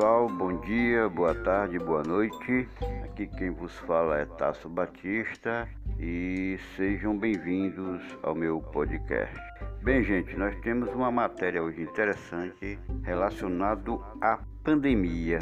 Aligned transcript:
Pessoal, 0.00 0.30
bom 0.30 0.56
dia, 0.62 1.10
boa 1.10 1.34
tarde, 1.34 1.78
boa 1.78 2.02
noite. 2.02 2.66
Aqui 3.04 3.26
quem 3.26 3.50
vos 3.50 3.76
fala 3.80 4.20
é 4.20 4.24
Tasso 4.24 4.66
Batista 4.66 5.68
e 5.98 6.58
sejam 6.74 7.18
bem-vindos 7.18 8.00
ao 8.22 8.34
meu 8.34 8.62
podcast. 8.62 9.38
Bem, 9.82 10.02
gente, 10.02 10.34
nós 10.38 10.58
temos 10.62 10.88
uma 10.94 11.10
matéria 11.10 11.62
hoje 11.62 11.82
interessante 11.82 12.78
relacionado 13.02 14.02
à 14.22 14.38
pandemia. 14.64 15.38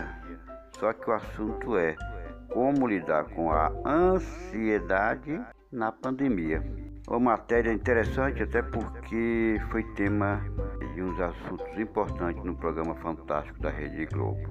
Só 0.77 0.93
que 0.93 1.09
o 1.09 1.13
assunto 1.13 1.79
é 1.79 1.95
como 2.49 2.89
lidar 2.89 3.27
com 3.27 3.53
a 3.53 3.71
ansiedade 3.87 5.41
na 5.71 5.93
pandemia. 5.93 6.88
Uma 7.09 7.19
matéria 7.19 7.73
interessante 7.73 8.43
até 8.43 8.61
porque 8.61 9.59
foi 9.71 9.83
tema 9.95 10.45
de 10.95 11.03
uns 11.03 11.19
assuntos 11.19 11.79
importantes 11.79 12.45
no 12.45 12.55
programa 12.55 12.95
fantástico 12.97 13.59
da 13.61 13.71
Rede 13.71 14.05
Globo. 14.13 14.47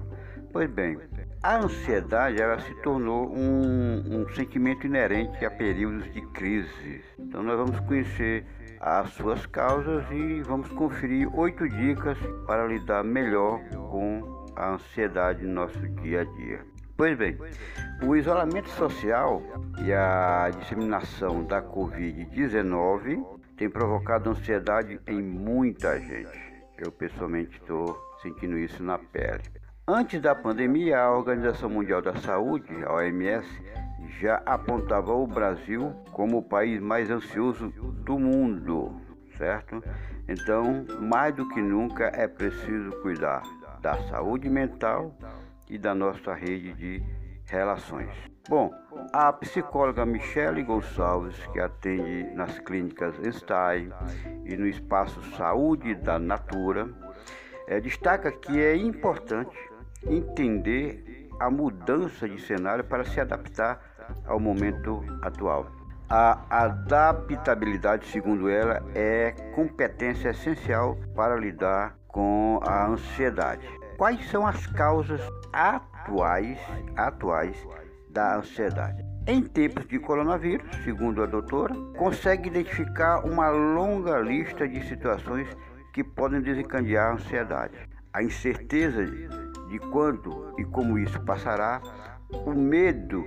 Pois 0.52 0.68
bem, 0.68 0.98
a 1.40 1.58
ansiedade 1.58 2.42
ela 2.42 2.58
se 2.58 2.74
tornou 2.82 3.32
um, 3.32 4.22
um 4.22 4.28
sentimento 4.34 4.88
inerente 4.88 5.44
a 5.44 5.50
períodos 5.52 6.12
de 6.12 6.20
crise. 6.32 7.00
Então 7.16 7.44
nós 7.44 7.56
vamos 7.56 7.78
conhecer 7.86 8.44
as 8.80 9.10
suas 9.10 9.46
causas 9.46 10.04
e 10.10 10.42
vamos 10.42 10.68
conferir 10.70 11.32
oito 11.38 11.68
dicas 11.68 12.18
para 12.44 12.66
lidar 12.66 13.04
melhor 13.04 13.60
com 13.70 14.46
a 14.56 14.70
ansiedade 14.70 15.46
no 15.46 15.54
nosso 15.54 15.78
dia 16.00 16.22
a 16.22 16.24
dia. 16.24 16.77
Pois 16.98 17.16
bem, 17.16 17.38
o 18.02 18.16
isolamento 18.16 18.68
social 18.70 19.40
e 19.84 19.92
a 19.92 20.50
disseminação 20.58 21.44
da 21.44 21.62
Covid-19 21.62 23.24
tem 23.56 23.70
provocado 23.70 24.30
ansiedade 24.30 25.00
em 25.06 25.22
muita 25.22 25.96
gente. 26.00 26.36
Eu 26.76 26.90
pessoalmente 26.90 27.56
estou 27.56 27.96
sentindo 28.20 28.58
isso 28.58 28.82
na 28.82 28.98
pele. 28.98 29.44
Antes 29.86 30.20
da 30.20 30.34
pandemia, 30.34 30.98
a 30.98 31.16
Organização 31.16 31.70
Mundial 31.70 32.02
da 32.02 32.16
Saúde, 32.16 32.68
a 32.84 32.92
OMS, 32.92 33.48
já 34.20 34.42
apontava 34.44 35.14
o 35.14 35.24
Brasil 35.24 35.94
como 36.10 36.38
o 36.38 36.42
país 36.42 36.80
mais 36.80 37.08
ansioso 37.12 37.68
do 38.04 38.18
mundo, 38.18 39.00
certo? 39.36 39.80
Então, 40.28 40.84
mais 41.00 41.32
do 41.32 41.48
que 41.48 41.62
nunca 41.62 42.10
é 42.12 42.26
preciso 42.26 42.90
cuidar 43.02 43.44
da 43.80 43.96
saúde 44.08 44.50
mental 44.50 45.14
e 45.70 45.78
da 45.78 45.94
nossa 45.94 46.34
rede 46.34 46.72
de 46.74 47.02
relações. 47.44 48.10
Bom, 48.48 48.70
a 49.12 49.32
psicóloga 49.32 50.06
Michele 50.06 50.62
Gonçalves, 50.62 51.36
que 51.52 51.60
atende 51.60 52.24
nas 52.34 52.58
clínicas 52.60 53.14
Stein 53.36 53.90
e 54.44 54.56
no 54.56 54.66
espaço 54.66 55.22
Saúde 55.36 55.94
da 55.94 56.18
Natura, 56.18 56.88
é, 57.66 57.78
destaca 57.80 58.32
que 58.32 58.58
é 58.58 58.74
importante 58.74 59.56
entender 60.06 61.28
a 61.38 61.50
mudança 61.50 62.28
de 62.28 62.40
cenário 62.40 62.84
para 62.84 63.04
se 63.04 63.20
adaptar 63.20 63.80
ao 64.26 64.40
momento 64.40 65.04
atual. 65.22 65.66
A 66.08 66.64
adaptabilidade, 66.64 68.06
segundo 68.06 68.48
ela, 68.48 68.82
é 68.94 69.32
competência 69.54 70.30
essencial 70.30 70.96
para 71.14 71.36
lidar 71.36 71.98
com 72.08 72.58
a 72.62 72.86
ansiedade. 72.86 73.68
Quais 73.98 74.30
são 74.30 74.46
as 74.46 74.64
causas 74.64 75.20
atuais, 75.52 76.56
atuais 76.96 77.56
da 78.10 78.36
ansiedade? 78.36 79.04
Em 79.26 79.42
tempos 79.42 79.88
de 79.88 79.98
coronavírus, 79.98 80.70
segundo 80.84 81.20
a 81.20 81.26
doutora, 81.26 81.74
consegue 81.96 82.48
identificar 82.48 83.26
uma 83.26 83.50
longa 83.50 84.20
lista 84.20 84.68
de 84.68 84.86
situações 84.86 85.48
que 85.92 86.04
podem 86.04 86.40
desencadear 86.40 87.08
a 87.08 87.14
ansiedade. 87.14 87.74
A 88.12 88.22
incerteza 88.22 89.04
de 89.04 89.78
quando 89.90 90.54
e 90.56 90.64
como 90.66 90.96
isso 90.96 91.20
passará, 91.24 91.82
o 92.46 92.52
medo 92.52 93.24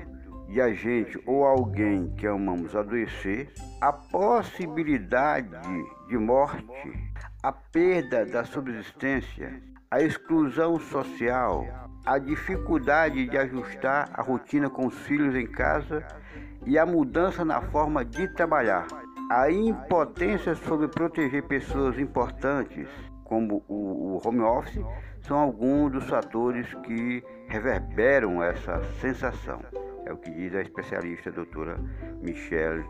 de 0.47 0.62
a 0.62 0.74
gente 0.74 1.22
ou 1.25 1.44
alguém 1.44 2.16
que 2.16 2.25
amamos 2.25 2.78
adoecer, 2.78 3.51
a 3.81 3.91
possibilidade 3.91 5.50
de 6.07 6.18
morte, 6.18 6.66
a 7.44 7.51
perda 7.51 8.25
da 8.25 8.45
subsistência, 8.45 9.62
a 9.91 10.02
exclusão 10.02 10.79
social, 10.79 11.68
a 12.06 12.18
dificuldade 12.18 13.28
de 13.28 13.38
ajustar 13.38 14.09
a 14.13 14.22
rotina 14.22 14.69
com 14.69 14.88
os 14.88 14.97
filhos 15.00 15.35
em 15.35 15.46
casa 15.46 16.02
e 16.66 16.79
a 16.79 16.85
mudança 16.85 17.44
na 17.44 17.62
forma 17.62 18.06
de 18.06 18.25
trabalhar, 18.30 18.88
a 19.30 19.51
impotência 19.51 20.56
sobre 20.56 20.88
proteger 20.88 21.44
pessoas 21.44 22.00
importantes, 22.00 22.88
como 23.25 23.66
o, 23.68 24.22
home 24.25 24.40
office, 24.40 24.81
são 25.24 25.38
alguns 25.38 25.91
dos 25.91 26.09
fatores 26.09 26.74
que 26.85 27.22
reverberam 27.50 28.41
essa 28.41 28.81
sensação. 29.01 29.59
É 30.06 30.13
o 30.13 30.18
que 30.18 30.31
diz 30.31 30.56
a 30.56 30.62
especialista 30.62 31.30
a 31.30 31.34
doutora 31.34 31.78
Michelle 32.22 32.85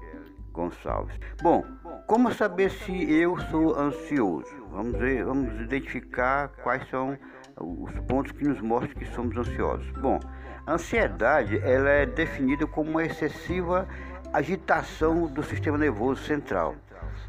Gonçalves. 0.51 1.17
Bom, 1.41 1.63
como 2.07 2.31
saber 2.33 2.69
se 2.69 3.11
eu 3.11 3.37
sou 3.49 3.77
ansioso? 3.77 4.53
Vamos 4.69 4.93
ver, 4.97 5.25
vamos 5.25 5.53
identificar 5.61 6.49
quais 6.63 6.87
são 6.89 7.17
os 7.57 7.91
pontos 8.07 8.31
que 8.31 8.47
nos 8.47 8.59
mostram 8.61 8.93
que 8.95 9.05
somos 9.13 9.35
ansiosos. 9.37 9.89
Bom, 9.91 10.19
a 10.65 10.73
ansiedade 10.73 11.57
ela 11.59 11.89
é 11.89 12.05
definida 12.05 12.67
como 12.67 12.91
uma 12.91 13.03
excessiva 13.03 13.87
agitação 14.33 15.27
do 15.27 15.43
sistema 15.43 15.77
nervoso 15.77 16.23
central. 16.23 16.75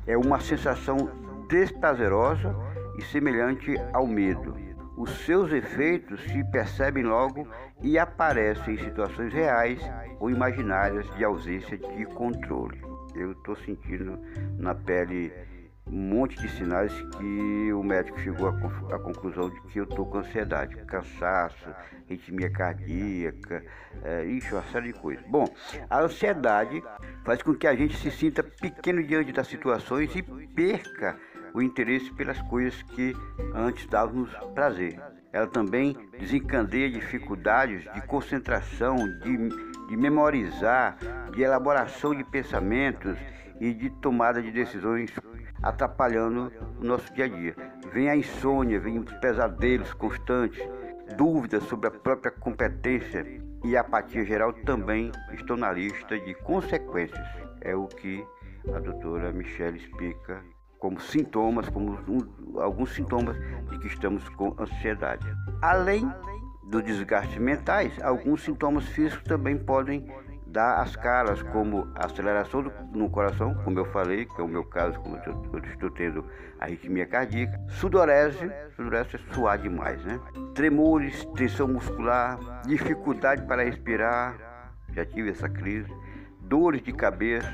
É 0.06 0.16
uma 0.16 0.40
sensação 0.40 0.96
desprazerosa 1.48 2.54
e 2.98 3.02
semelhante 3.02 3.76
ao 3.92 4.06
medo. 4.06 4.56
Os 4.96 5.10
seus 5.24 5.50
efeitos 5.52 6.20
se 6.24 6.44
percebem 6.50 7.04
logo 7.04 7.46
e 7.80 7.98
aparecem 7.98 8.74
em 8.74 8.78
situações 8.78 9.32
reais 9.32 9.80
ou 10.20 10.30
imaginárias 10.30 11.08
de 11.16 11.24
ausência 11.24 11.78
de 11.78 12.04
controle 12.06 12.91
eu 13.14 13.32
estou 13.32 13.56
sentindo 13.56 14.18
na 14.58 14.74
pele 14.74 15.32
um 15.86 15.96
monte 15.96 16.40
de 16.40 16.48
sinais 16.48 16.92
que 17.18 17.72
o 17.72 17.82
médico 17.82 18.18
chegou 18.20 18.48
à 18.48 18.98
conclusão 18.98 19.50
de 19.50 19.60
que 19.62 19.80
eu 19.80 19.84
estou 19.84 20.06
com 20.06 20.18
ansiedade, 20.18 20.76
cansaço, 20.86 21.68
ritmia 22.08 22.50
cardíaca, 22.50 23.64
é, 24.02 24.24
ixi, 24.24 24.52
uma 24.54 24.62
série 24.64 24.92
de 24.92 24.98
coisas. 24.98 25.24
Bom, 25.26 25.44
a 25.90 26.00
ansiedade 26.00 26.82
faz 27.24 27.42
com 27.42 27.54
que 27.54 27.66
a 27.66 27.74
gente 27.74 27.96
se 27.96 28.10
sinta 28.10 28.42
pequeno 28.42 29.02
diante 29.02 29.32
das 29.32 29.48
situações 29.48 30.14
e 30.14 30.22
perca 30.22 31.18
o 31.52 31.60
interesse 31.60 32.10
pelas 32.12 32.40
coisas 32.42 32.80
que 32.82 33.14
antes 33.54 33.86
dávamos 33.86 34.30
prazer. 34.54 34.98
Ela 35.32 35.46
também 35.46 35.96
desencadeia 36.18 36.90
dificuldades 36.90 37.84
de 37.92 38.02
concentração, 38.02 38.96
de, 38.96 39.48
de 39.92 39.96
memorizar, 39.98 40.96
de 41.32 41.42
elaboração 41.42 42.14
de 42.14 42.24
pensamentos 42.24 43.14
e 43.60 43.74
de 43.74 43.90
tomada 43.90 44.40
de 44.40 44.50
decisões, 44.50 45.10
atrapalhando 45.62 46.50
o 46.80 46.84
nosso 46.84 47.12
dia 47.12 47.26
a 47.26 47.28
dia. 47.28 47.54
Vem 47.92 48.08
a 48.08 48.16
insônia, 48.16 48.80
vem 48.80 48.98
os 48.98 49.12
pesadelos 49.18 49.92
constantes, 49.92 50.66
dúvidas 51.14 51.64
sobre 51.64 51.88
a 51.88 51.90
própria 51.90 52.30
competência 52.30 53.22
e 53.62 53.76
a 53.76 53.82
apatia 53.82 54.24
geral 54.24 54.54
também 54.64 55.12
estão 55.34 55.58
na 55.58 55.70
lista 55.70 56.18
de 56.18 56.32
consequências. 56.36 57.28
É 57.60 57.76
o 57.76 57.86
que 57.86 58.26
a 58.74 58.78
doutora 58.78 59.30
Michelle 59.30 59.76
explica 59.76 60.42
como 60.78 60.98
sintomas, 61.02 61.68
como 61.68 61.98
um, 62.08 62.58
alguns 62.58 62.94
sintomas 62.94 63.36
de 63.68 63.78
que 63.78 63.88
estamos 63.88 64.26
com 64.30 64.56
ansiedade. 64.58 65.26
Além 65.60 66.10
dos 66.72 66.82
desgastes 66.82 67.36
mentais, 67.36 67.92
alguns 68.02 68.42
sintomas 68.42 68.86
físicos 68.88 69.22
também 69.24 69.58
podem 69.58 70.10
dar 70.46 70.80
as 70.80 70.96
caras, 70.96 71.42
como 71.42 71.86
aceleração 71.94 72.62
do, 72.62 72.72
no 72.94 73.10
coração, 73.10 73.54
como 73.62 73.78
eu 73.78 73.84
falei, 73.86 74.24
que 74.24 74.40
é 74.40 74.44
o 74.44 74.48
meu 74.48 74.64
caso, 74.64 74.98
como 75.00 75.16
eu 75.16 75.58
estou 75.58 75.90
tendo 75.90 76.24
arritmia 76.58 77.06
cardíaca, 77.06 77.60
sudorese, 77.68 78.50
sudorese 78.74 79.16
é 79.16 79.34
suar 79.34 79.58
demais, 79.58 80.02
né? 80.04 80.18
Tremores, 80.54 81.26
tensão 81.36 81.68
muscular, 81.68 82.38
dificuldade 82.66 83.42
para 83.46 83.64
respirar, 83.64 84.34
já 84.94 85.04
tive 85.04 85.30
essa 85.30 85.48
crise, 85.48 85.92
dores 86.40 86.82
de 86.82 86.92
cabeça, 86.92 87.50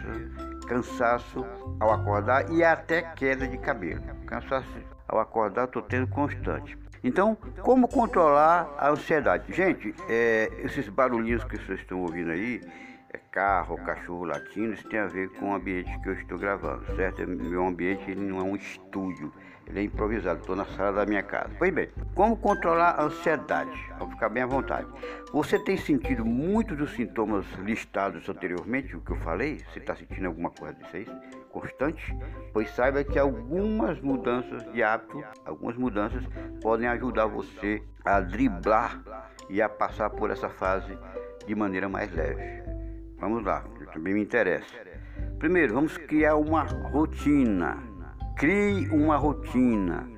cansaço 0.69 1.45
ao 1.81 1.93
acordar 1.93 2.51
e 2.53 2.63
até 2.63 3.03
queda 3.03 3.49
de 3.49 3.59
cabelo. 3.59 4.03
Cansaço 4.27 4.69
ao 5.09 5.19
acordar 5.19 5.65
estou 5.65 5.83
tendo 5.83 6.07
constante. 6.09 6.79
Então, 7.03 7.37
como 7.63 7.89
controlar 7.89 8.69
a 8.79 8.91
ansiedade? 8.91 9.53
Gente, 9.53 9.95
é, 10.09 10.51
esses 10.65 10.89
barulhinhos 10.89 11.45
que 11.45 11.57
vocês 11.57 11.81
estão 11.81 12.01
ouvindo 12.01 12.31
aí, 12.31 12.61
é 13.13 13.19
carro, 13.31 13.77
cachorro 13.79 14.25
latindo, 14.25 14.75
isso 14.75 14.89
tem 14.89 14.99
a 14.99 15.07
ver 15.07 15.31
com 15.31 15.51
o 15.51 15.55
ambiente 15.55 15.91
que 16.01 16.09
eu 16.09 16.15
estou 16.15 16.39
gravando, 16.39 16.85
certo? 16.97 17.27
Meu 17.27 17.67
ambiente 17.67 18.11
ele 18.11 18.21
não 18.21 18.41
é 18.41 18.43
um 18.43 18.57
estúdio, 18.57 19.33
ele 19.67 19.81
é 19.81 19.83
improvisado, 19.85 20.41
estou 20.41 20.57
na 20.57 20.65
sala 20.65 20.93
da 20.93 21.07
minha 21.07 21.23
casa. 21.23 21.51
Pois 21.59 21.73
bem, 21.73 21.89
como 22.15 22.37
controlar 22.37 22.91
a 22.91 23.05
ansiedade? 23.05 23.71
Vamos 23.99 24.15
ficar 24.15 24.29
bem 24.29 24.43
à 24.43 24.47
vontade. 24.47 24.87
Você 25.33 25.59
tem 25.59 25.77
sentido 25.77 26.25
muitos 26.25 26.77
dos 26.77 26.91
sintomas 26.95 27.47
listados 27.65 28.29
anteriormente, 28.29 28.97
o 28.97 29.01
que 29.01 29.13
eu 29.13 29.17
falei? 29.17 29.61
Você 29.73 29.79
está 29.79 29.95
sentindo 29.95 30.27
alguma 30.27 30.51
coisa 30.51 30.75
disso 30.75 30.97
aí? 30.97 31.07
Constante, 31.61 32.17
pois 32.53 32.71
saiba 32.71 33.03
que 33.03 33.19
algumas 33.19 34.01
mudanças 34.01 34.65
de 34.73 34.83
hábito, 34.83 35.23
algumas 35.45 35.77
mudanças 35.77 36.23
podem 36.63 36.87
ajudar 36.89 37.27
você 37.27 37.83
a 38.05 38.21
driblar 38.21 39.03
e 39.49 39.61
a 39.61 39.69
passar 39.69 40.11
por 40.11 40.31
essa 40.31 40.49
fase 40.49 40.97
de 41.47 41.55
maneira 41.55 41.89
mais 41.89 42.13
leve. 42.15 42.63
Vamos 43.19 43.45
lá, 43.45 43.65
também 43.93 44.15
me 44.15 44.23
interessa. 44.23 44.75
Primeiro, 45.39 45.75
vamos 45.75 45.97
criar 45.97 46.37
uma 46.37 46.63
rotina. 46.63 47.79
Crie 48.37 48.89
uma 48.91 49.17
rotina. 49.17 50.09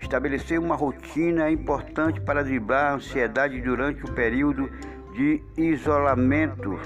Estabelecer 0.00 0.58
uma 0.58 0.74
rotina 0.76 1.48
é 1.48 1.50
importante 1.50 2.20
para 2.20 2.42
driblar 2.42 2.92
a 2.92 2.94
ansiedade 2.94 3.60
durante 3.60 4.04
o 4.04 4.12
período 4.14 4.70
de 5.12 5.42
isolamento, 5.56 6.78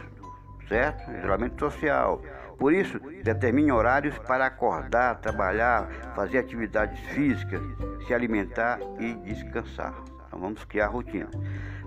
certo? 0.68 1.10
Isolamento 1.12 1.60
social. 1.60 2.22
Por 2.62 2.72
isso, 2.72 3.00
determine 3.24 3.72
horários 3.72 4.16
para 4.20 4.46
acordar, 4.46 5.16
trabalhar, 5.16 5.88
fazer 6.14 6.38
atividades 6.38 6.96
físicas, 7.08 7.60
se 8.06 8.14
alimentar 8.14 8.78
e 9.00 9.14
descansar. 9.14 9.92
Então 10.28 10.38
vamos 10.38 10.64
criar 10.64 10.86
rotina. 10.86 11.28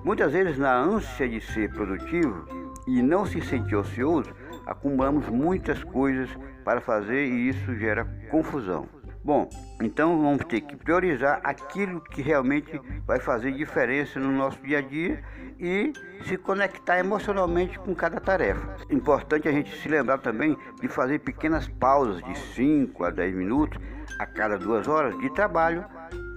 Muitas 0.04 0.34
vezes, 0.34 0.58
na 0.58 0.76
ânsia 0.76 1.30
de 1.30 1.40
ser 1.40 1.72
produtivo 1.72 2.46
e 2.86 3.02
não 3.02 3.26
se 3.26 3.40
sentir 3.40 3.78
ocioso, 3.78 4.36
acumulamos 4.66 5.30
muitas 5.30 5.82
coisas 5.82 6.30
para 6.66 6.82
fazer 6.82 7.26
e 7.26 7.48
isso 7.48 7.74
gera 7.78 8.04
confusão. 8.30 8.86
Bom, 9.26 9.50
então 9.82 10.22
vamos 10.22 10.46
ter 10.46 10.62
que 10.62 10.76
priorizar 10.76 11.42
aquilo 11.44 12.00
que 12.00 12.22
realmente 12.22 12.80
vai 13.08 13.20
fazer 13.20 13.54
diferença 13.54 14.20
no 14.20 14.32
nosso 14.32 14.62
dia 14.62 14.78
a 14.78 14.82
dia 14.82 15.20
e 15.60 15.92
se 16.28 16.38
conectar 16.38 17.00
emocionalmente 17.00 17.80
com 17.80 17.96
cada 17.96 18.20
tarefa. 18.20 18.78
Importante 18.88 19.48
a 19.48 19.52
gente 19.52 19.76
se 19.82 19.90
lembrar 19.90 20.20
também 20.20 20.56
de 20.80 20.88
fazer 20.88 21.18
pequenas 21.22 21.68
pausas 21.68 22.24
de 22.24 22.38
5 22.54 23.04
a 23.04 23.10
10 23.10 23.34
minutos 23.34 23.82
a 24.20 24.28
cada 24.28 24.60
duas 24.60 24.88
horas 24.88 25.18
de 25.18 25.28
trabalho 25.32 25.84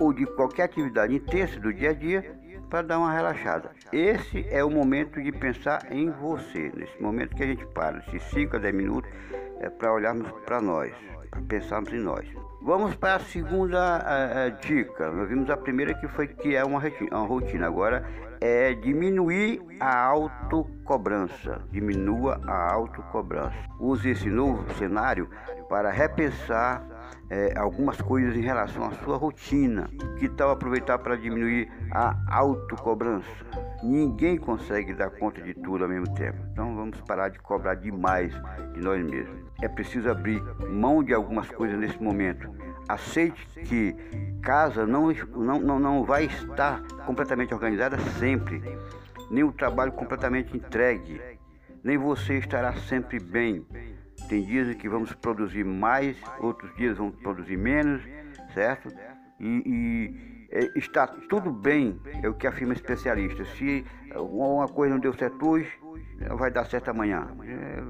ou 0.01 0.11
de 0.11 0.25
qualquer 0.25 0.63
atividade 0.63 1.15
intensa 1.15 1.61
do 1.61 1.71
dia 1.75 1.91
a 1.91 1.93
dia 1.93 2.39
para 2.71 2.81
dar 2.81 2.99
uma 3.01 3.13
relaxada. 3.13 3.71
Esse 3.93 4.47
é 4.49 4.65
o 4.65 4.71
momento 4.71 5.23
de 5.23 5.31
pensar 5.31 5.93
em 5.93 6.11
você. 6.11 6.73
Nesse 6.75 7.03
momento 7.03 7.37
que 7.37 7.43
a 7.43 7.47
gente 7.47 7.67
para, 7.67 7.99
esses 7.99 8.23
5 8.31 8.57
a 8.57 8.59
10 8.59 8.75
minutos, 8.75 9.11
é 9.61 9.69
para 9.69 9.93
olharmos 9.93 10.31
para 10.45 10.61
nós, 10.61 10.93
para 11.31 11.41
pensarmos 11.43 11.93
em 11.93 12.01
nós. 12.01 12.27
Vamos 12.63 12.95
para 12.97 13.15
a 13.17 13.21
segunda 13.21 14.49
dica. 14.61 15.11
Nós 15.11 15.29
vimos 15.29 15.49
a 15.49 15.57
primeira 15.57 15.95
que 15.95 16.09
foi 16.09 16.27
que 16.27 16.57
é. 16.57 16.65
Uma 16.65 16.81
rotina. 17.27 17.67
Agora 17.67 18.05
é 18.41 18.75
diminuir 18.75 19.63
a 19.81 20.05
autocobrança. 20.05 21.63
Diminua 21.71 22.41
a 22.47 22.73
autocobrança. 22.73 23.57
Use 23.79 24.11
esse 24.11 24.29
novo 24.29 24.69
cenário 24.75 25.31
para 25.69 25.91
repensar 25.91 26.83
é, 27.31 27.53
algumas 27.59 28.01
coisas 28.01 28.37
em 28.37 28.41
relação 28.41 28.85
à 28.85 28.93
sua 28.93 29.17
rotina. 29.17 29.89
Que 30.19 30.29
tal 30.29 30.51
aproveitar 30.51 30.99
para 30.99 31.17
diminuir 31.17 31.71
a 31.91 32.17
autocobrança? 32.31 33.29
Ninguém 33.83 34.37
consegue 34.37 34.95
dar 34.95 35.11
conta 35.11 35.41
de 35.41 35.55
tudo 35.55 35.85
ao 35.85 35.91
mesmo 35.91 36.13
tempo. 36.15 36.39
Então 36.53 36.75
vamos 36.75 37.01
parar 37.03 37.29
de 37.29 37.39
cobrar 37.39 37.75
demais 37.75 38.33
de 38.75 38.81
nós 38.81 39.05
mesmos. 39.05 39.39
É 39.63 39.69
preciso 39.69 40.11
abrir 40.11 40.43
mão 40.71 41.03
de 41.03 41.13
algumas 41.13 41.49
coisas 41.49 41.79
nesse 41.79 42.03
momento. 42.03 42.49
Aceite 42.89 43.47
que 43.65 43.95
casa 44.43 44.87
não, 44.87 45.13
não, 45.37 45.61
não, 45.61 45.79
não 45.79 46.05
vai 46.05 46.25
estar 46.25 46.81
completamente 47.05 47.53
organizada 47.53 47.99
sempre, 48.19 48.63
nem 49.31 49.45
o 49.45 49.53
trabalho 49.53 49.93
completamente 49.93 50.57
entregue, 50.57 51.21
nem 51.83 51.99
você 51.99 52.39
estará 52.39 52.73
sempre 52.75 53.21
bem. 53.21 53.67
Tem 54.29 54.43
dias 54.43 54.75
que 54.77 54.89
vamos 54.89 55.13
produzir 55.15 55.65
mais, 55.65 56.17
outros 56.41 56.75
dias 56.77 56.97
vamos 56.97 57.17
produzir 57.17 57.57
menos, 57.57 58.03
certo? 58.53 58.89
E, 59.41 59.63
e 59.65 60.49
é, 60.51 60.79
está 60.79 61.07
tudo 61.07 61.51
bem, 61.51 62.01
é 62.23 62.29
o 62.29 62.35
que 62.35 62.47
afirma 62.47 62.73
especialista. 62.73 63.45
Se 63.45 63.85
uma 64.17 64.67
coisa 64.67 64.95
não 64.95 65.01
deu 65.01 65.13
certo 65.13 65.49
hoje, 65.49 65.71
vai 66.37 66.51
dar 66.51 66.65
certo 66.65 66.89
amanhã. 66.89 67.29
É, 67.45 67.83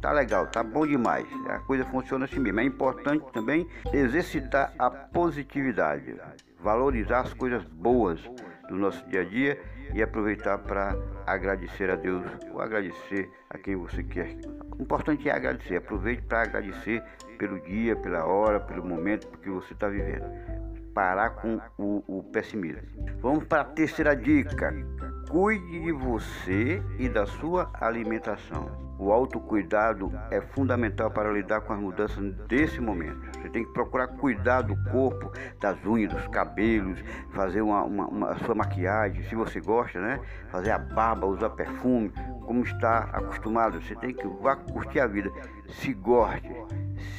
tá 0.00 0.12
legal, 0.12 0.46
tá 0.48 0.62
bom 0.62 0.86
demais. 0.86 1.26
A 1.48 1.58
coisa 1.60 1.84
funciona 1.84 2.24
assim 2.24 2.40
mesmo. 2.40 2.60
É 2.60 2.64
importante 2.64 3.24
também 3.32 3.66
exercitar 3.92 4.74
a 4.78 4.90
positividade, 4.90 6.14
valorizar 6.60 7.20
as 7.20 7.32
coisas 7.32 7.64
boas 7.64 8.20
do 8.68 8.76
nosso 8.76 9.04
dia 9.08 9.20
a 9.20 9.24
dia 9.24 9.60
e 9.94 10.02
aproveitar 10.02 10.58
para 10.58 10.96
agradecer 11.26 11.90
a 11.90 11.96
Deus 11.96 12.24
ou 12.52 12.60
agradecer 12.60 13.30
a 13.50 13.58
quem 13.58 13.76
você 13.76 14.02
quer. 14.02 14.36
O 14.78 14.82
importante 14.82 15.28
é 15.28 15.32
agradecer. 15.32 15.76
Aproveite 15.76 16.22
para 16.22 16.42
agradecer 16.42 17.02
pelo 17.38 17.60
dia, 17.60 17.96
pela 17.96 18.24
hora, 18.24 18.60
pelo 18.60 18.84
momento 18.84 19.26
que 19.38 19.50
você 19.50 19.72
está 19.72 19.88
vivendo. 19.88 20.24
Parar 20.94 21.30
com 21.30 21.60
o, 21.78 22.04
o 22.06 22.22
pessimismo. 22.24 22.82
Vamos 23.20 23.44
para 23.44 23.62
a 23.62 23.64
terceira 23.64 24.14
dica. 24.14 24.74
Cuide 25.30 25.80
de 25.80 25.92
você 25.92 26.82
e 26.98 27.08
da 27.08 27.26
sua 27.26 27.70
alimentação. 27.80 28.91
O 28.98 29.10
autocuidado 29.10 30.12
é 30.30 30.40
fundamental 30.40 31.10
para 31.10 31.32
lidar 31.32 31.62
com 31.62 31.72
as 31.72 31.80
mudanças 31.80 32.32
desse 32.46 32.80
momento. 32.80 33.18
Você 33.40 33.48
tem 33.48 33.64
que 33.64 33.72
procurar 33.72 34.06
cuidar 34.08 34.62
do 34.62 34.76
corpo, 34.90 35.32
das 35.60 35.76
unhas, 35.84 36.12
dos 36.12 36.28
cabelos, 36.28 37.02
fazer 37.32 37.62
uma, 37.62 37.82
uma, 37.82 38.06
uma, 38.06 38.30
a 38.30 38.38
sua 38.40 38.54
maquiagem, 38.54 39.22
se 39.24 39.34
você 39.34 39.60
gosta, 39.60 40.00
né? 40.00 40.20
Fazer 40.50 40.70
a 40.70 40.78
barba, 40.78 41.26
usar 41.26 41.50
perfume, 41.50 42.12
como 42.42 42.62
está 42.62 43.10
acostumado. 43.12 43.80
Você 43.82 43.96
tem 43.96 44.14
que 44.14 44.26
vá 44.26 44.54
curtir 44.54 45.00
a 45.00 45.06
vida. 45.06 45.32
Se 45.68 45.92
goste, 45.94 46.52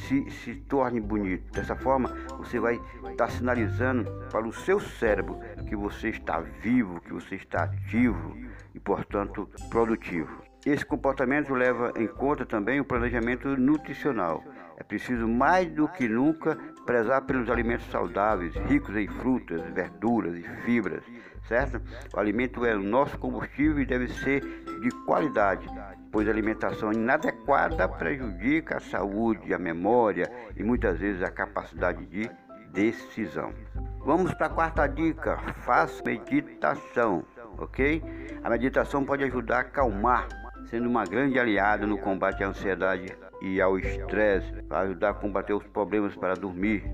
se, 0.06 0.30
se 0.30 0.54
torne 0.54 1.00
bonito. 1.00 1.52
Dessa 1.52 1.76
forma, 1.76 2.08
você 2.38 2.58
vai 2.58 2.80
estar 3.10 3.30
sinalizando 3.30 4.10
para 4.30 4.46
o 4.46 4.52
seu 4.52 4.80
cérebro 4.80 5.38
que 5.68 5.76
você 5.76 6.08
está 6.08 6.40
vivo, 6.40 7.00
que 7.00 7.12
você 7.12 7.34
está 7.34 7.64
ativo 7.64 8.36
e, 8.74 8.80
portanto, 8.80 9.48
produtivo. 9.68 10.43
Esse 10.66 10.84
comportamento 10.84 11.52
leva 11.52 11.92
em 11.94 12.06
conta 12.06 12.46
também 12.46 12.80
o 12.80 12.84
planejamento 12.86 13.48
nutricional. 13.48 14.42
É 14.78 14.82
preciso 14.82 15.28
mais 15.28 15.70
do 15.70 15.86
que 15.86 16.08
nunca 16.08 16.56
prezar 16.86 17.20
pelos 17.22 17.50
alimentos 17.50 17.86
saudáveis, 17.90 18.54
ricos 18.66 18.96
em 18.96 19.06
frutas, 19.06 19.60
verduras 19.74 20.34
e 20.34 20.42
fibras, 20.64 21.04
certo? 21.46 21.82
O 22.14 22.18
alimento 22.18 22.64
é 22.64 22.74
o 22.74 22.82
nosso 22.82 23.18
combustível 23.18 23.78
e 23.78 23.84
deve 23.84 24.08
ser 24.08 24.40
de 24.80 24.88
qualidade, 25.04 25.68
pois 26.10 26.26
a 26.26 26.30
alimentação 26.30 26.92
inadequada 26.92 27.86
prejudica 27.86 28.78
a 28.78 28.80
saúde, 28.80 29.52
a 29.52 29.58
memória 29.58 30.32
e 30.56 30.62
muitas 30.62 30.98
vezes 30.98 31.22
a 31.22 31.30
capacidade 31.30 32.06
de 32.06 32.30
decisão. 32.72 33.52
Vamos 33.98 34.32
para 34.32 34.46
a 34.46 34.50
quarta 34.50 34.86
dica: 34.86 35.36
faça 35.62 36.02
meditação, 36.04 37.22
ok? 37.58 38.02
A 38.42 38.48
meditação 38.48 39.04
pode 39.04 39.24
ajudar 39.24 39.56
a 39.56 39.60
acalmar 39.60 40.43
sendo 40.70 40.88
uma 40.88 41.04
grande 41.04 41.38
aliada 41.38 41.86
no 41.86 41.98
combate 41.98 42.42
à 42.42 42.48
ansiedade 42.48 43.16
e 43.40 43.60
ao 43.60 43.78
estresse, 43.78 44.62
para 44.62 44.80
ajudar 44.80 45.10
a 45.10 45.14
combater 45.14 45.52
os 45.52 45.66
problemas 45.66 46.14
para 46.16 46.34
dormir, 46.34 46.84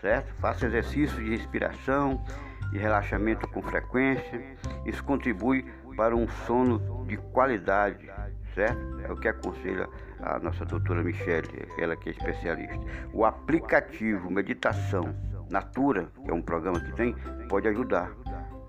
certo? 0.00 0.32
Faça 0.34 0.66
exercícios 0.66 1.22
de 1.22 1.30
respiração 1.30 2.22
e 2.72 2.78
relaxamento 2.78 3.46
com 3.48 3.62
frequência. 3.62 4.56
Isso 4.86 5.02
contribui 5.04 5.64
para 5.96 6.14
um 6.14 6.28
sono 6.46 7.04
de 7.06 7.16
qualidade, 7.16 8.10
certo? 8.54 9.00
É 9.04 9.12
o 9.12 9.16
que 9.16 9.28
aconselha 9.28 9.88
a 10.20 10.38
nossa 10.38 10.64
doutora 10.64 11.02
Michele, 11.02 11.48
ela 11.78 11.96
que 11.96 12.10
é 12.10 12.12
especialista. 12.12 12.78
O 13.12 13.24
aplicativo 13.24 14.30
Meditação 14.30 15.14
Natura, 15.50 16.08
que 16.24 16.30
é 16.30 16.34
um 16.34 16.42
programa 16.42 16.80
que 16.80 16.92
tem, 16.92 17.14
pode 17.48 17.68
ajudar, 17.68 18.10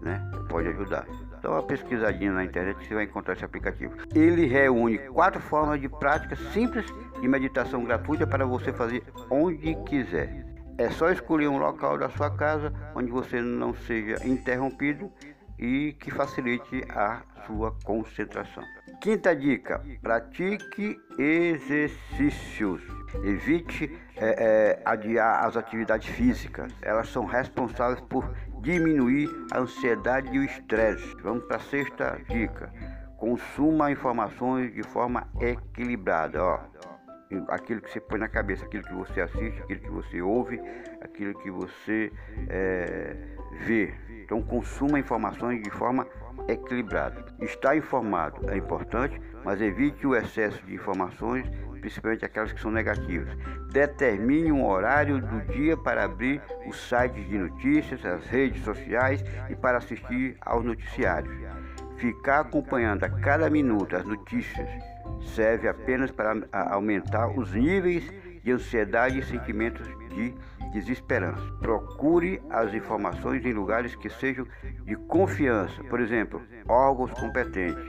né? 0.02 0.20
Pode 0.50 0.68
ajudar. 0.70 1.06
Dá 1.42 1.50
uma 1.50 1.64
pesquisadinha 1.64 2.32
na 2.32 2.44
internet 2.44 2.78
que 2.78 2.88
você 2.88 2.96
vai 2.96 3.04
encontrar 3.06 3.34
esse 3.34 3.46
aplicativo. 3.46 3.96
Ele 4.14 4.46
reúne 4.46 4.98
quatro 4.98 5.42
formas 5.42 5.80
de 5.80 5.88
prática 5.88 6.36
simples 6.52 6.86
de 7.20 7.28
meditação 7.28 7.84
gratuita 7.84 8.28
para 8.28 8.46
você 8.46 8.74
fazer 8.74 9.04
onde 9.30 9.76
quiser. 9.86 10.46
É 10.78 10.90
só 10.90 11.12
escolher 11.12 11.48
um 11.48 11.58
local 11.58 11.98
da 11.98 12.10
sua 12.10 12.30
casa 12.32 12.74
onde 12.96 13.12
você 13.12 13.42
não 13.42 13.74
seja 13.74 14.16
interrompido 14.26 15.12
e 15.58 15.94
que 16.00 16.10
facilite 16.10 16.84
a 16.90 17.22
sua 17.46 17.76
concentração. 17.84 18.64
Quinta 19.02 19.36
dica: 19.36 19.84
pratique 20.02 20.98
exercícios. 21.18 22.82
Evite 23.24 23.92
é, 24.16 24.78
é, 24.78 24.82
adiar 24.86 25.46
as 25.46 25.58
atividades 25.58 26.08
físicas. 26.08 26.72
Elas 26.82 27.10
são 27.10 27.26
responsáveis 27.26 28.00
por 28.02 28.30
diminuir 28.62 29.30
a 29.52 29.60
ansiedade 29.60 30.30
e 30.36 30.40
o 30.40 30.44
estresse. 30.44 31.16
Vamos 31.22 31.46
para 31.46 31.58
a 31.58 31.62
sexta 31.62 32.20
dica. 32.30 32.72
Consuma 33.18 33.92
informações 33.92 34.74
de 34.74 34.84
forma 34.84 35.28
equilibrada. 35.40 36.44
Ó, 36.44 36.60
aquilo 37.50 37.82
que 37.82 37.92
você 37.92 38.00
põe 38.00 38.20
na 38.20 38.28
cabeça, 38.28 38.66
aquilo 38.66 38.84
que 38.84 38.94
você 38.94 39.22
assiste, 39.22 39.62
aquilo 39.62 39.82
que 39.82 39.90
você 39.90 40.22
ouve, 40.22 40.60
aquilo 41.02 41.38
que 41.40 41.52
você 41.52 42.12
é, 42.48 43.16
vê. 43.66 43.94
Então, 44.24 44.42
consuma 44.42 45.00
informações 45.00 45.62
de 45.62 45.70
forma 45.70 46.08
equilibrada. 46.48 47.26
Estar 47.42 47.76
informado 47.76 48.50
é 48.50 48.58
importante, 48.58 49.20
mas 49.44 49.62
evite 49.62 50.06
o 50.08 50.16
excesso 50.16 50.64
de 50.66 50.74
informações 50.74 51.50
principalmente 51.80 52.26
aquelas 52.26 52.52
que 52.52 52.62
são 52.62 52.72
negativas. 52.72 53.30
Determine 53.72 54.52
um 54.52 54.66
horário 54.66 55.20
do 55.22 55.42
dia 55.54 55.76
para 55.78 56.06
abrir 56.06 56.42
os 56.68 56.78
sites 56.88 57.28
de 57.28 57.38
notícias, 57.38 58.06
as 58.06 58.26
redes 58.26 58.64
sociais 58.64 59.24
e 59.50 59.56
para 59.56 59.78
assistir 59.78 60.38
aos 60.42 60.64
noticiários. 60.64 61.34
Ficar 61.98 62.42
acompanhando 62.42 63.04
a 63.04 63.10
cada 63.10 63.50
minuto 63.50 63.96
as 63.96 64.06
notícias 64.06 64.70
serve 65.36 65.68
apenas 65.68 66.12
para 66.12 66.36
aumentar 66.52 67.28
os 67.28 67.52
níveis 67.54 68.10
de 68.44 68.52
ansiedade 68.52 69.20
e 69.20 69.24
sentimentos 69.24 69.86
de 70.10 70.34
desesperança. 70.72 71.42
Procure 71.60 72.42
as 72.50 72.74
informações 72.74 73.46
em 73.46 73.54
lugares 73.54 73.96
que 73.96 74.10
sejam 74.10 74.46
de 74.86 74.96
confiança, 74.96 75.84
por 75.86 76.00
exemplo, 76.00 76.42
órgãos 76.68 77.12
competentes, 77.12 77.84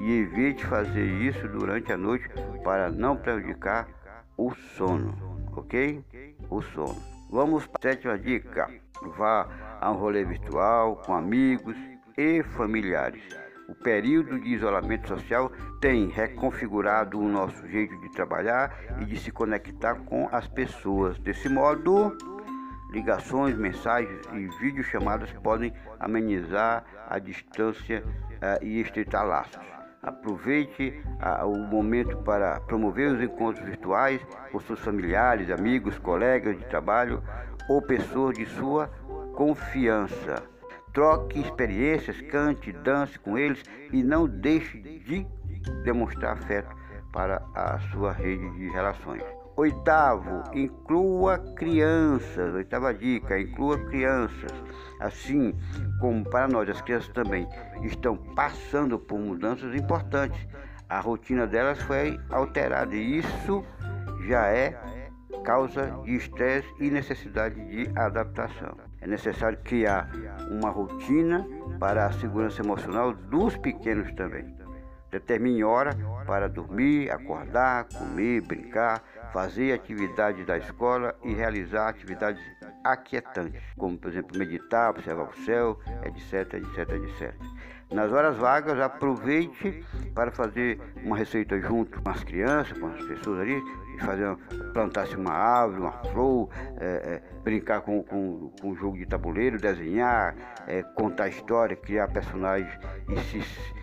e 0.00 0.20
evite 0.20 0.64
fazer 0.66 1.06
isso 1.06 1.46
durante 1.48 1.92
a 1.92 1.96
noite 1.96 2.28
para 2.62 2.90
não 2.90 3.16
prejudicar 3.16 3.88
o 4.36 4.54
sono, 4.54 5.14
ok? 5.56 6.04
O 6.50 6.60
sono. 6.62 6.96
Vamos 7.30 7.66
para 7.66 7.90
a 7.90 7.92
sétima 7.92 8.18
dica: 8.18 8.70
vá 9.16 9.48
a 9.80 9.90
um 9.90 9.96
rolê 9.96 10.24
virtual 10.24 10.96
com 10.96 11.14
amigos 11.14 11.76
e 12.16 12.42
familiares. 12.42 13.22
O 13.68 13.74
período 13.74 14.38
de 14.38 14.50
isolamento 14.50 15.08
social 15.08 15.50
tem 15.80 16.08
reconfigurado 16.08 17.18
o 17.18 17.28
nosso 17.28 17.66
jeito 17.66 17.98
de 18.00 18.12
trabalhar 18.12 18.72
e 19.00 19.04
de 19.04 19.18
se 19.18 19.32
conectar 19.32 19.96
com 20.04 20.28
as 20.30 20.46
pessoas. 20.46 21.18
Desse 21.18 21.48
modo, 21.48 22.16
ligações, 22.90 23.56
mensagens 23.56 24.20
e 24.32 24.46
videochamadas 24.60 25.32
podem 25.42 25.72
amenizar 25.98 26.84
a 27.08 27.18
distância 27.18 28.04
uh, 28.04 28.64
e 28.64 28.80
estreitar 28.80 29.26
laços. 29.26 29.75
Aproveite 30.02 31.02
uh, 31.20 31.46
o 31.46 31.58
momento 31.58 32.16
para 32.18 32.60
promover 32.60 33.12
os 33.12 33.22
encontros 33.22 33.64
virtuais 33.64 34.20
com 34.52 34.60
seus 34.60 34.80
familiares, 34.80 35.50
amigos, 35.50 35.98
colegas 35.98 36.56
de 36.56 36.64
trabalho 36.66 37.22
ou 37.68 37.82
pessoas 37.82 38.36
de 38.36 38.46
sua 38.46 38.88
confiança. 39.34 40.42
Troque 40.92 41.40
experiências, 41.40 42.20
cante, 42.22 42.72
dance 42.72 43.18
com 43.18 43.36
eles 43.36 43.62
e 43.92 44.02
não 44.02 44.26
deixe 44.26 44.78
de 44.80 45.26
demonstrar 45.84 46.32
afeto 46.32 46.74
para 47.12 47.42
a 47.54 47.78
sua 47.90 48.12
rede 48.12 48.48
de 48.52 48.68
relações. 48.70 49.22
Oitavo, 49.56 50.42
inclua 50.52 51.38
crianças. 51.54 52.54
Oitava 52.54 52.92
dica, 52.92 53.40
inclua 53.40 53.78
crianças. 53.86 54.52
Assim 55.00 55.54
como 55.98 56.22
para 56.24 56.46
nós, 56.46 56.68
as 56.68 56.82
crianças 56.82 57.08
também 57.14 57.48
estão 57.82 58.16
passando 58.34 58.98
por 58.98 59.18
mudanças 59.18 59.74
importantes. 59.74 60.46
A 60.90 61.00
rotina 61.00 61.46
delas 61.46 61.80
foi 61.82 62.20
alterada 62.28 62.94
e 62.94 63.20
isso 63.20 63.64
já 64.28 64.46
é 64.48 64.78
causa 65.42 65.90
de 66.04 66.16
estresse 66.16 66.68
e 66.78 66.90
necessidade 66.90 67.54
de 67.70 67.90
adaptação. 67.98 68.76
É 69.00 69.06
necessário 69.06 69.58
criar 69.64 70.10
uma 70.50 70.68
rotina 70.68 71.46
para 71.80 72.06
a 72.06 72.12
segurança 72.12 72.60
emocional 72.60 73.14
dos 73.14 73.56
pequenos 73.56 74.12
também. 74.12 74.54
Determine 75.10 75.64
hora 75.64 75.96
para 76.26 76.48
dormir, 76.48 77.10
acordar, 77.10 77.86
comer, 77.88 78.42
brincar, 78.42 79.02
fazer 79.36 79.74
atividades 79.74 80.46
da 80.46 80.56
escola 80.56 81.14
e 81.22 81.34
realizar 81.34 81.90
atividades 81.90 82.42
aquietantes, 82.82 83.60
como 83.76 83.98
por 83.98 84.10
exemplo 84.10 84.38
meditar, 84.38 84.88
observar 84.88 85.28
o 85.28 85.44
céu, 85.44 85.78
etc, 86.06 86.54
etc, 86.54 86.90
etc. 87.04 87.34
Nas 87.92 88.10
horas 88.12 88.38
vagas, 88.38 88.80
aproveite 88.80 89.84
para 90.14 90.30
fazer 90.30 90.80
uma 91.04 91.18
receita 91.18 91.60
junto 91.60 92.00
com 92.00 92.08
as 92.08 92.24
crianças, 92.24 92.78
com 92.78 92.86
as 92.86 93.04
pessoas 93.04 93.40
ali, 93.40 93.60
fazer, 94.00 94.34
plantar-se 94.72 95.14
uma 95.16 95.34
árvore, 95.34 95.82
uma 95.82 95.92
flor, 95.92 96.48
é, 96.80 96.86
é, 96.86 97.22
brincar 97.44 97.82
com, 97.82 98.02
com, 98.04 98.50
com 98.58 98.74
jogo 98.74 98.96
de 98.96 99.04
tabuleiro, 99.04 99.60
desenhar, 99.60 100.34
é, 100.66 100.82
contar 100.82 101.28
história, 101.28 101.76
criar 101.76 102.08
personagens 102.08 102.72
e 103.06 103.20
se 103.20 103.76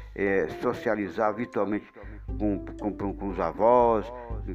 socializar 0.61 1.33
virtualmente 1.33 1.85
com, 2.37 2.65
com, 2.79 3.13
com, 3.13 3.29
os 3.29 3.39
avós, 3.39 4.05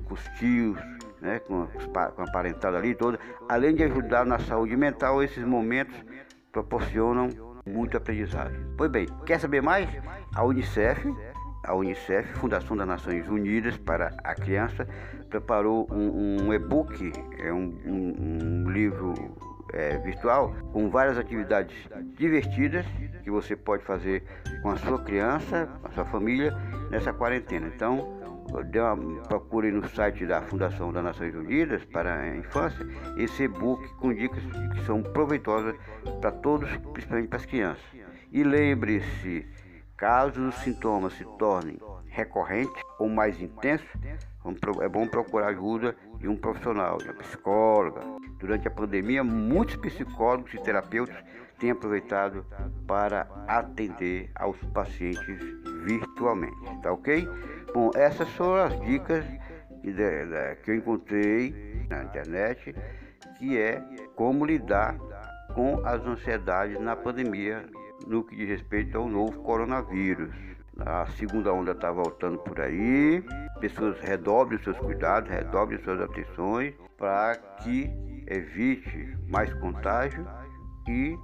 com 0.04 0.14
os 0.14 0.25
tios, 0.38 0.78
né, 1.20 1.38
com, 1.40 1.66
com 1.66 2.23
a 2.23 2.30
parentada 2.30 2.78
ali 2.78 2.94
toda. 2.94 3.18
Além 3.49 3.75
de 3.75 3.85
ajudar 3.85 4.25
na 4.25 4.38
saúde 4.38 4.76
mental, 4.76 5.23
esses 5.23 5.44
momentos 5.44 5.97
proporcionam 6.52 7.28
muito 7.66 7.97
aprendizado. 7.97 8.52
Pois 8.76 8.90
bem, 8.90 9.06
quer 9.26 9.38
saber 9.38 9.62
mais? 9.62 9.88
A 10.35 10.44
Unicef, 10.44 11.06
a 11.64 11.75
Unicef, 11.75 12.32
Fundação 12.38 12.76
das 12.76 12.87
Nações 12.87 13.28
Unidas 13.28 13.76
para 13.76 14.14
a 14.25 14.35
Criança, 14.35 14.87
preparou 15.28 15.87
um, 15.90 16.47
um 16.47 16.54
e-book, 16.54 17.12
é 17.38 17.52
um, 17.52 17.75
um, 17.85 18.64
um 18.64 18.70
livro 18.70 19.14
é, 19.72 19.98
virtual 19.98 20.54
com 20.72 20.88
várias 20.90 21.18
atividades 21.18 21.76
divertidas 22.16 22.87
que 23.22 23.30
você 23.30 23.54
pode 23.54 23.84
fazer 23.84 24.22
com 24.62 24.70
a 24.70 24.76
sua 24.76 24.98
criança, 25.02 25.68
com 25.80 25.88
a 25.88 25.90
sua 25.90 26.04
família 26.04 26.54
nessa 26.90 27.12
quarentena. 27.12 27.70
Então, 27.75 28.18
dê 28.70 28.80
uma, 28.80 28.96
procure 29.25 29.70
no 29.70 29.87
site 29.88 30.25
da 30.26 30.40
Fundação 30.42 30.92
das 30.92 31.04
Nações 31.04 31.34
Unidas 31.34 31.84
para 31.84 32.20
a 32.20 32.37
Infância 32.37 32.87
esse 33.16 33.44
e-book 33.44 33.87
com 33.96 34.12
dicas 34.12 34.42
que 34.75 34.84
são 34.84 35.02
proveitosas 35.02 35.76
para 36.20 36.30
todos, 36.30 36.70
principalmente 36.92 37.28
para 37.28 37.38
as 37.38 37.46
crianças. 37.46 37.84
E 38.32 38.42
lembre-se, 38.42 39.46
caso 39.96 40.48
os 40.48 40.54
sintomas 40.56 41.12
se 41.14 41.25
tornem 41.38 41.78
recorrentes 42.06 42.82
ou 42.98 43.08
mais 43.08 43.40
intensos, 43.40 43.88
é 44.82 44.88
bom 44.88 45.06
procurar 45.06 45.48
ajuda 45.48 45.94
de 46.18 46.28
um 46.28 46.36
profissional, 46.36 46.98
de 46.98 47.04
uma 47.04 47.14
psicóloga. 47.14 48.00
Durante 48.38 48.68
a 48.68 48.70
pandemia, 48.70 49.24
muitos 49.24 49.76
psicólogos 49.76 50.54
e 50.54 50.62
terapeutas 50.62 51.16
têm 51.58 51.70
aproveitado 51.70 52.46
para 52.86 53.28
atender 53.46 54.30
aos 54.34 54.56
pacientes 54.72 55.38
virtualmente, 55.84 56.82
tá 56.82 56.92
ok? 56.92 57.28
Bom, 57.74 57.90
essas 57.94 58.28
foram 58.30 58.64
as 58.64 58.80
dicas 58.80 59.24
que 60.62 60.70
eu 60.70 60.74
encontrei 60.76 61.86
na 61.88 62.04
internet, 62.04 62.74
que 63.38 63.58
é 63.58 63.82
como 64.14 64.44
lidar 64.44 64.96
com 65.54 65.80
as 65.84 66.04
ansiedades 66.06 66.78
na 66.80 66.94
pandemia 66.94 67.64
no 68.06 68.24
que 68.24 68.36
diz 68.36 68.48
respeito 68.48 68.96
ao 68.96 69.08
novo 69.08 69.42
coronavírus. 69.42 70.34
A 70.85 71.06
segunda 71.18 71.52
onda 71.52 71.73
está 71.73 71.90
voltando 71.90 72.38
por 72.38 72.61
aí. 72.61 73.23
Pessoas 73.61 73.99
redobrem 74.00 74.62
seus 74.62 74.78
cuidados, 74.78 75.30
redobrem 75.30 75.82
suas 75.82 76.00
atenções 76.00 76.75
para 76.97 77.37
que 77.62 77.90
evite 78.28 79.16
mais 79.28 79.52
contágio 79.54 80.26
e 80.88 81.16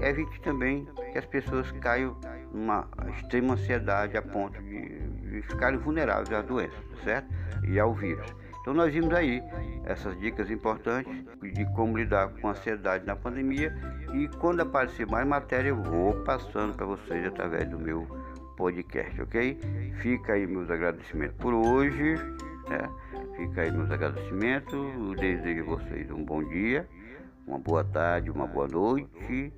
evite 0.00 0.40
também 0.42 0.86
que 1.12 1.18
as 1.18 1.26
pessoas 1.26 1.70
caiam 1.72 2.16
numa 2.52 2.88
extrema 3.08 3.54
ansiedade 3.54 4.16
a 4.16 4.22
ponto 4.22 4.62
de, 4.62 4.98
de 4.98 5.42
ficarem 5.42 5.78
vulneráveis 5.78 6.32
às 6.32 6.44
doenças, 6.46 6.78
certo? 7.02 7.28
E 7.66 7.78
ao 7.80 7.94
vírus. 7.94 8.26
Então 8.60 8.74
nós 8.74 8.92
vimos 8.92 9.14
aí 9.14 9.42
essas 9.84 10.18
dicas 10.18 10.50
importantes 10.50 11.12
de 11.40 11.64
como 11.74 11.96
lidar 11.96 12.28
com 12.40 12.48
a 12.48 12.50
ansiedade 12.50 13.06
na 13.06 13.14
pandemia 13.14 13.72
e 14.12 14.28
quando 14.38 14.60
aparecer 14.60 15.06
mais 15.06 15.26
matéria 15.26 15.68
eu 15.68 15.82
vou 15.82 16.14
passando 16.24 16.74
para 16.74 16.86
vocês 16.86 17.26
através 17.26 17.68
do 17.68 17.78
meu 17.78 18.06
podcast, 18.56 19.20
ok? 19.20 19.58
Fica 20.00 20.32
aí 20.32 20.46
meus 20.46 20.70
agradecimentos 20.70 21.36
por 21.36 21.54
hoje, 21.54 22.14
né? 22.68 22.88
Fica 23.36 23.62
aí 23.62 23.70
meus 23.70 23.90
agradecimentos. 23.90 24.72
Eu 24.72 25.14
desejo 25.14 25.62
a 25.62 25.76
vocês 25.76 26.10
um 26.10 26.24
bom 26.24 26.42
dia, 26.42 26.88
uma 27.46 27.58
boa 27.58 27.84
tarde, 27.84 28.30
uma 28.30 28.46
boa 28.46 28.66
noite. 28.66 29.52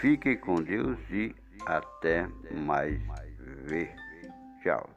Fiquem 0.00 0.36
com 0.36 0.56
Deus 0.56 0.98
e 1.10 1.34
até 1.66 2.26
mais 2.64 3.00
ver. 3.66 3.94
Tchau. 4.62 4.88